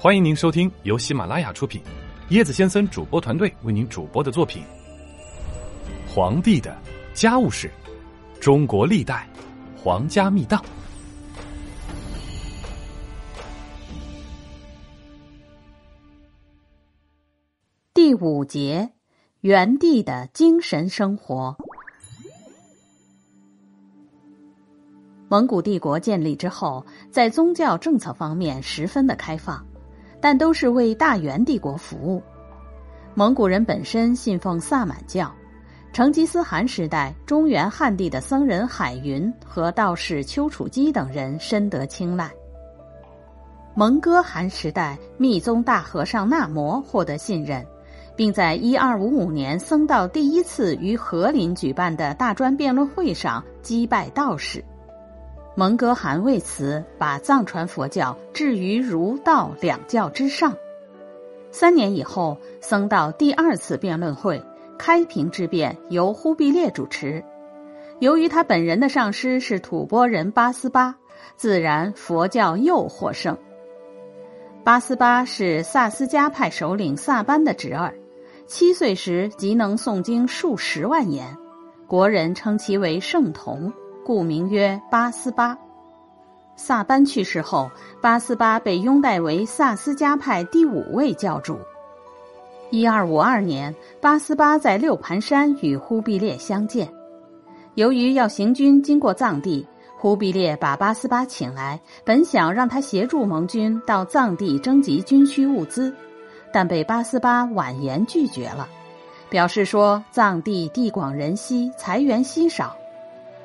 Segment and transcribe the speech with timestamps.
[0.00, 1.82] 欢迎您收听由喜马拉雅出品，
[2.30, 4.62] 椰子先生主播团队为您主播的作品
[6.14, 6.78] 《皇帝的
[7.12, 7.68] 家务事：
[8.40, 9.28] 中国历代
[9.76, 10.62] 皇家秘档》
[17.92, 18.92] 第五节：
[19.40, 21.56] 元帝的精神生活。
[25.28, 29.66] 蒙古帝国建立之后，在宗教政策方面十分的开放。
[30.20, 32.22] 但都是为大元帝国服务。
[33.14, 35.32] 蒙古人本身信奉萨满教，
[35.92, 42.30] 成吉思汗时代中原汉地的僧人海云和道士丘处机等人深得青睐。
[43.74, 47.64] 蒙哥汗时代密宗大和尚纳摩获得信任，
[48.16, 54.64] 并在一二五五年僧道第一次于和林举办的大专辩论会上击败道士。
[55.58, 60.56] 蒙哥汗为此把藏传佛教置于儒道两教之上。
[61.50, 64.40] 三年以后，僧道第二次辩论会
[64.78, 67.24] 开平之辩由忽必烈主持。
[67.98, 70.94] 由于他本人的上师是吐蕃人八思巴，
[71.34, 73.36] 自然佛教又获胜。
[74.62, 77.92] 八思巴是萨斯迦派首领萨班的侄儿，
[78.46, 81.36] 七岁时即能诵经数十万言，
[81.88, 83.72] 国人称其为圣童。
[84.08, 85.54] 故名曰八思巴。
[86.56, 87.70] 萨班去世后，
[88.00, 91.58] 八思巴被拥戴为萨斯迦派第五位教主。
[92.70, 96.88] 一二五二年，八思巴在六盘山与忽必烈相见。
[97.74, 99.66] 由于要行军经过藏地，
[99.98, 105.94] 忽必烈把八思巴请来，本想让他协助盟军到藏地征集军需物资，
[106.50, 108.66] 但被八思巴婉言拒绝了，
[109.28, 112.74] 表示说藏地地广人稀，财源稀少。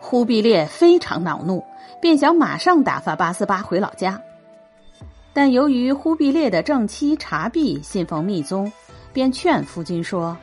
[0.00, 1.62] 忽必烈非常恼怒，
[2.00, 4.20] 便想马上打发八思巴回老家。
[5.32, 8.70] 但由于忽必烈的正妻察必信奉密宗，
[9.12, 10.36] 便劝夫君说：“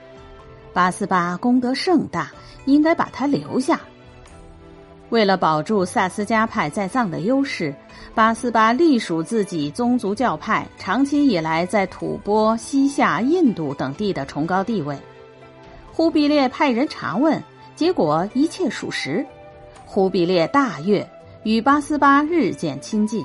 [0.71, 2.31] 八思巴功德盛大，
[2.65, 3.79] 应该把他留下。”
[5.09, 7.73] 为了保住萨斯迦派在藏的优势，
[8.13, 14.97] 八思巴隶属自己宗族教派长期以来在吐蕃、西夏、印度等地的崇高地位。
[15.91, 17.41] 忽必烈派人查问，
[17.75, 19.25] 结果一切属实。
[19.85, 21.07] 忽必烈大悦，
[21.43, 23.23] 与八思巴日渐亲近。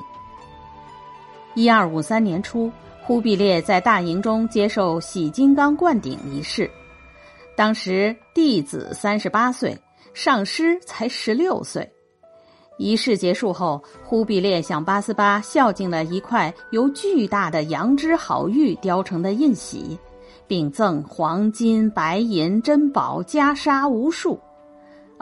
[1.53, 6.69] 一二五三年初，忽必烈在大营中接受洗金刚灌顶仪式，
[7.55, 9.77] 当时弟子三十八岁，
[10.13, 11.89] 上师才十六岁。
[12.77, 19.99] 仪式结束后，忽必烈向八思巴孝敬了一块由巨大的羊脂好玉雕成的印玺，
[20.47, 24.39] 并赠黄金、白银、珍宝、袈裟无数。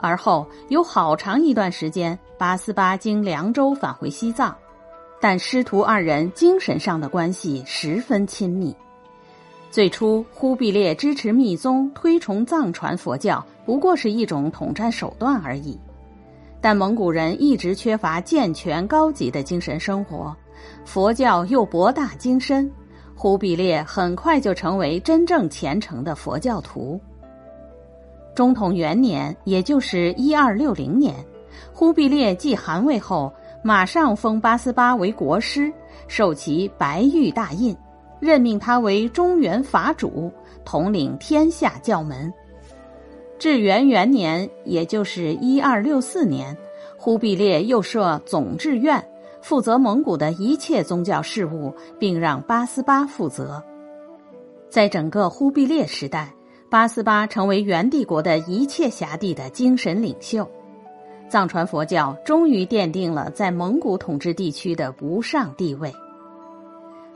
[0.02, 4.54] 而后有好长一段时间，八思巴经凉州返回西藏，
[5.20, 8.74] 但师徒二人精神上的关系十分亲密。
[9.70, 15.78] 最初，忽必烈支持密宗，推崇藏传佛教，不过是一种统战手段而已。
[16.60, 20.36] 但蒙古人一直缺乏健全高级的精神生活，
[20.84, 22.70] 佛教又博大精深，
[23.14, 27.00] 忽必烈很快就成为真正虔诚的佛教徒。
[28.34, 31.14] 中统元年，也就是一二六零年，
[31.72, 33.32] 忽必烈继汗位后，
[33.62, 35.72] 马上封八思巴为国师，
[36.08, 37.76] 授其白玉大印，
[38.20, 40.32] 任命他为中原法主，
[40.64, 42.32] 统领天下教门。
[43.38, 46.56] 至元元年，也就是一二六四年，
[46.96, 49.02] 忽必烈又设总制院，
[49.42, 53.62] 负责蒙古的一切宗教事务，并让八思巴负责。
[54.68, 56.32] 在整个忽必烈时代。
[56.70, 60.48] 八思巴成为元帝国的一切辖地的精神领袖，
[61.28, 65.92] 藏传佛教终于奠定了在蒙古统治地区的不上地位。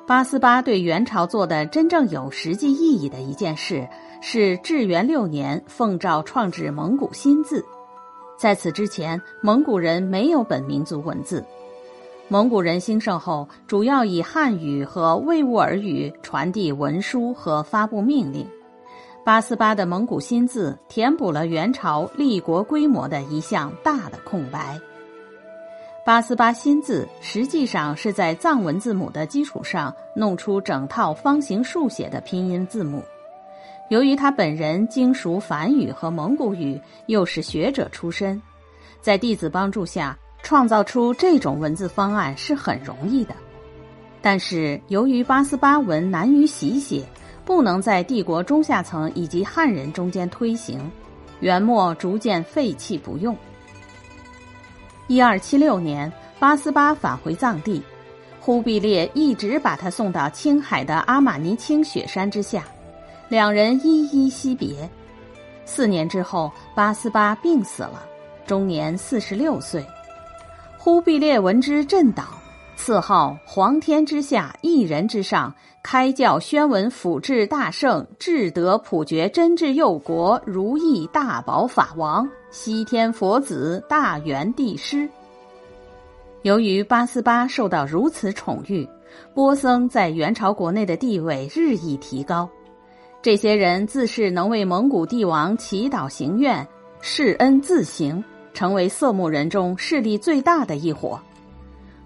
[0.08, 3.88] 八思巴对元朝做的真正有实际意义的一件事，
[4.20, 7.64] 是至元六年奉诏创制蒙古新字。
[8.36, 11.44] 在此之前，蒙古人没有本民族文字。
[12.26, 18.44] 蒙古人兴盛后，主要以汉语和维吾尔语传递文书和发布命令。
[19.24, 24.78] 八思巴的蒙古新字填补了元朝立国规模的一项大的空白。
[26.04, 33.02] 八思巴新字实际上是在藏文字母的基础上弄出整套方形竖写的拼音字母。
[33.88, 38.40] 由于他本人精熟梵语和蒙古语，又是学者出身，
[39.00, 43.34] 在弟子帮助下创造出这种文字方案是很容易的。
[44.20, 47.02] 但是由于八思巴文难于习写。
[47.44, 50.90] 不能在帝国中下层以及汉人中间推行，
[51.40, 53.36] 元末逐渐废弃不用。
[55.06, 57.82] 一二七六年，八思巴返回藏地，
[58.40, 62.64] 忽必烈一直把他送到青海的阿玛尼青雪山之下，
[63.28, 64.88] 两人依依惜别。
[65.66, 68.02] 四年之后，八思巴病死了，
[68.46, 69.84] 终年四十六岁。
[70.78, 72.24] 忽必烈闻之震倒，
[72.76, 75.54] 赐号皇天之下一人之上，
[75.84, 85.06] 开教宣文辅治大圣，智德普觉真智佑国，如意大宝法王，西天佛子，大元帝师。
[86.40, 88.88] 由于八思巴受到如此宠遇，
[89.34, 92.48] 波僧在元朝国内的地位日益提高。
[93.20, 96.66] 这些人自是能为蒙古帝王祈祷行愿、
[97.02, 101.20] 施恩自行，成为色目人中势力最大的一伙。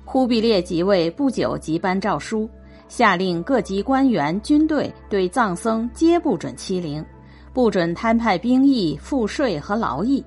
[0.05, 2.51] 忽必烈即位不久，即颁诏书，
[2.89, 7.05] 下令各级官员、军队对藏僧皆不准欺凌，
[7.53, 10.25] 不准摊派兵役、赋税和劳役。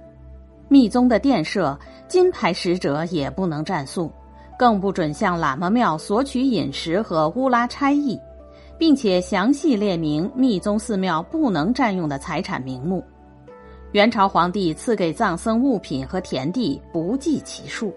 [0.69, 1.77] 密宗的殿舍。
[2.07, 4.11] 金牌使者也不能占宿，
[4.59, 8.19] 更不准向喇嘛庙索取饮食和乌拉差役，
[8.77, 13.01] 并且详细列明密宗寺庙不能占用的财产名目。
[13.93, 17.93] 元朝皇帝赐给藏僧物品和田地不计其数。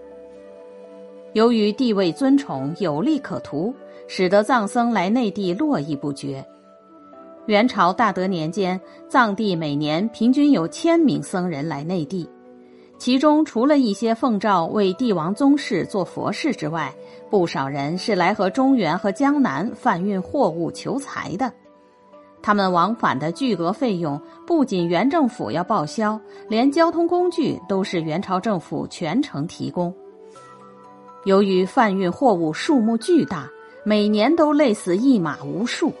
[1.33, 3.75] 由于地位尊崇，有利可图，
[4.07, 6.45] 使得藏僧来内地络绎不绝。
[7.45, 12.27] 元朝大德年间，藏地每年平均有千名僧人来内地。
[12.97, 16.93] 其中，除了一些奉诏为帝王宗室做佛事之外，
[17.29, 21.51] 不少人是来和中原和江南贩运货物求财的。
[22.41, 29.93] 他们往返的巨额费用，不仅元政府要报销，连交通工具都是元朝政府全程提供。
[31.25, 33.49] 由于贩运货物数目巨大，
[33.87, 35.93] 每年都累死一马无数。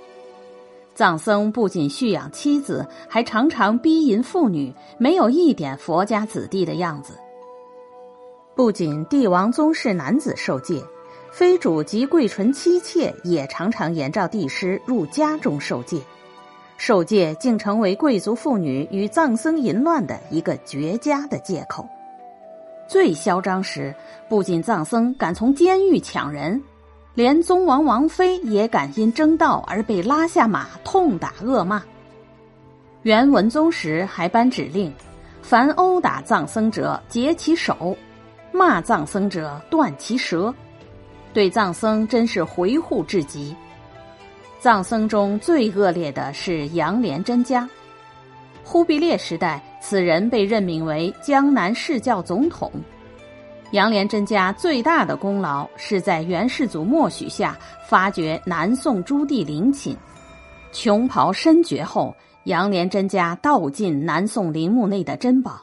[0.95, 7.13] 藏僧不仅蓄养妻子，还常常逼淫妇女，没有一点佛家子弟的样子。
[8.55, 10.81] 不仅帝王宗室男子受戒，
[11.31, 15.99] 妃主及贵纯妻妾也常常沿照帝师入家中受戒，
[16.77, 21.87] 受戒竟成为贵族妇女与藏僧淫乱的一个绝佳的借口。
[22.87, 23.93] 最嚣张时，
[24.27, 26.59] 不仅藏僧敢从监狱抢人。
[27.15, 31.81] 连宗王王妃也敢因争道而被拉下马痛打恶骂。
[33.03, 34.93] 元文宗时还颁指令，
[35.41, 37.95] 凡殴打藏僧者截其手，
[38.51, 40.53] 骂藏僧者断其舌，
[41.33, 43.55] 对藏僧真是回护至极。
[44.59, 47.69] 藏僧中最恶劣的是杨连真家。
[48.61, 52.69] 忽必烈时代，此人被任命为江南释教总统。
[53.75, 59.93] 杨连真家最大的功劳是在元世祖默许下发掘南宋朱棣陵寝，
[60.71, 65.59] 穷袍深掘后，杨连真家盗尽南宋陵墓内的珍宝，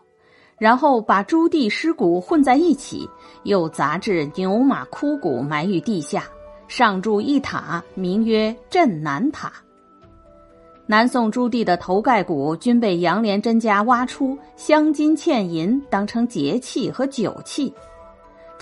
[0.59, 3.09] 然后把朱棣尸骨混在一起，
[3.45, 6.25] 又杂质牛马枯骨埋于地下，
[6.69, 9.51] 上筑一塔，名曰镇南塔。
[10.85, 17.73] 南宋朱棣的头盖骨均被杨连真家挖出，镶金嵌银，当成节器和酒器。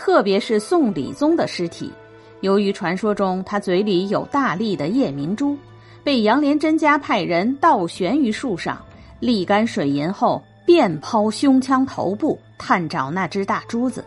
[0.03, 1.93] 特别是宋理宗的尸体，
[2.41, 5.55] 由于传说中他嘴里有大粒的夜明珠，
[6.03, 8.83] 被杨连真家派人倒悬于树上，
[9.21, 14.03] 沥干水银后，便抛胸腔头部探找那只大珠子。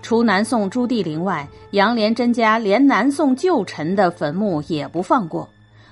[0.00, 5.46] 除南宋朱棣陵外，杨连真家连南宋旧臣的坟墓也不放过，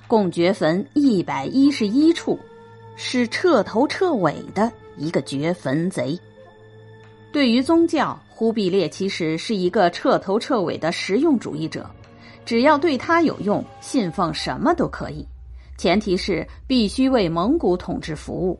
[0.07, 2.39] 共掘坟一百一十一处，
[2.95, 6.19] 是彻头彻尾的一个掘坟贼。
[7.33, 11.89] 对于宗教，忽必烈其实是一个彻头彻尾的实用主义者，
[12.45, 15.27] 只要对他有用，信奉什么都可以，
[15.75, 18.59] 前提是必须为蒙古统治服务。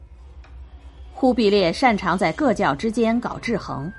[1.13, 3.93] 忽必烈擅长在各教之间搞制衡，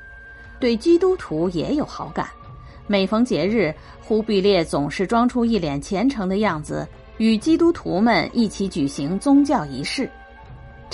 [0.58, 2.28] 对基督徒也有好感。
[2.88, 6.84] 每逢节日，忽必烈总是装出一脸虔诚的样子，
[7.18, 10.10] 与基督徒们一起举行宗教仪式。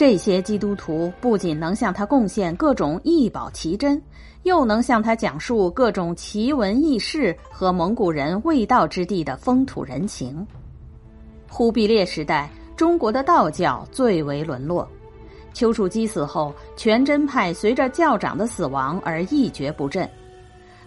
[0.00, 4.02] 这些基督徒不仅能向他贡献各种异宝奇珍，
[4.44, 10.46] 又能向他讲述各种奇闻异事和蒙古人未到之地的风土人情。
[11.50, 14.88] 忽必烈时代，中国的道教最为沦落。
[15.52, 20.08] 丘处机死后，全真派随着教长的死亡而一蹶不振。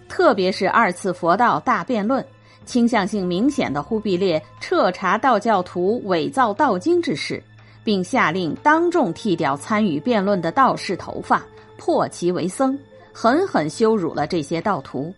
[0.08, 2.26] 特别是二次佛道大辩论，
[2.64, 7.40] 倾向性明显的忽必烈彻查道教徒伪造道经之事。
[7.84, 11.42] 并下令当众剃掉参与辩论的道士头发，
[11.76, 12.76] 破其为僧，
[13.12, 15.14] 狠狠羞辱了这些道徒。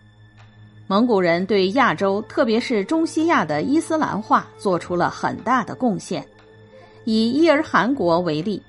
[0.89, 6.25] 蒙古人对亚洲，特别是中西亚的伊斯兰化做出了很大的贡献。
[7.05, 8.63] 以伊尔汗国为例，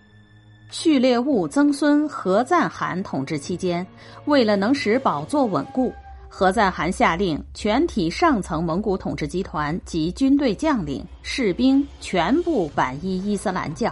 [0.70, 3.86] 序列兀曾孙何赞汗统治期间，
[4.26, 5.94] 为了能使宝座稳固，
[6.30, 13.92] 何赞汗下令全体上层蒙古统治集团及军队将领、士兵全部皈依伊斯兰教，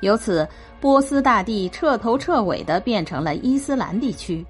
[0.00, 0.46] 由此
[0.80, 4.44] 波斯大地彻头彻尾的变成了伊斯兰地区。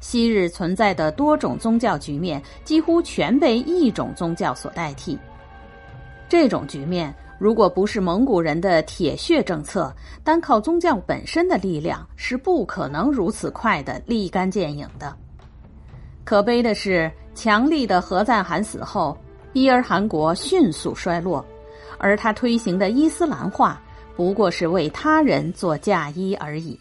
[0.00, 5.18] 昔日存在的多种宗教局面几乎全被一种宗教所代替。
[6.28, 15.16] 这种局面，如果不是蒙古人的铁血政策，单靠宗教本身的力量是不可能如此快的立竿见影的。
[16.26, 19.16] 可悲的是，强力的何赞汗死后，
[19.52, 21.46] 伊尔汗国迅速衰落，
[21.98, 23.80] 而他推行的伊斯兰化
[24.16, 26.76] 不过是为他人做嫁衣而已。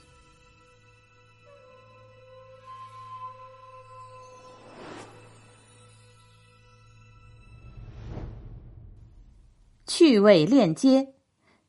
[9.85, 11.07] 趣味链接：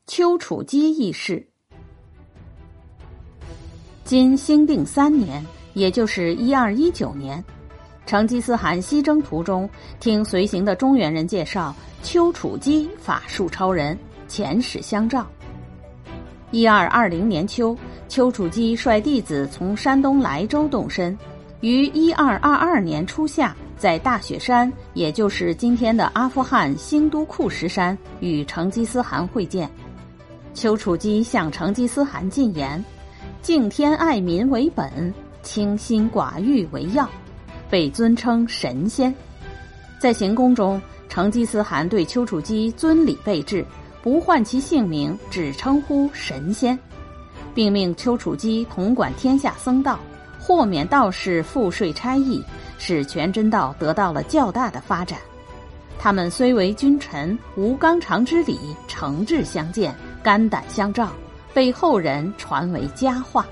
[0.06, 1.46] 丘处机轶事。
[4.02, 7.44] 今兴定三年，也就是一二一九年，
[8.06, 9.68] 成吉思汗西征途中，
[10.00, 13.98] 听随行的中原人介绍，丘处机法术超人，
[14.28, 15.26] 遣使相召。
[16.52, 17.76] 一二二零年秋，
[18.08, 21.18] 丘处机率弟子从山东莱州动身，
[21.60, 23.54] 于一二二二年初夏。
[23.78, 29.68] 在大雪山，也就是今天的阿富汗新都库什山，与成吉思汗会见。
[30.54, 32.82] 丘处机向成吉思汗进言
[33.42, 37.06] ：“敬天爱民为本，清心寡欲为要，
[37.70, 39.14] 被尊称神仙。”
[39.98, 43.64] 在行宫中，成吉思汗对丘处机尊礼备至，
[44.02, 46.78] 不唤其姓名，只称呼神仙，
[47.54, 49.98] 并命丘处机统管天下僧道，
[50.38, 52.42] 豁免道士赋税差役。
[52.78, 55.18] 使全真道得到了较大的发展。
[55.98, 61.10] 他们虽为君臣，无纲常之礼，诚挚相见，肝胆相照，
[61.54, 63.46] 被后人传为佳话。